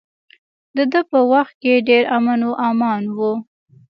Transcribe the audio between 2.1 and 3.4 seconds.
امن و امان و.